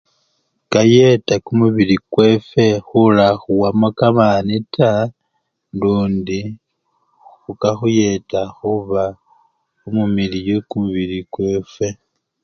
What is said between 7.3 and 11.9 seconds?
khu! kakhuyeta khuba umumiliyu kumubili kwefwe.